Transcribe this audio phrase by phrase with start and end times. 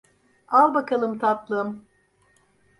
[0.47, 1.85] Al bakalım tatlım.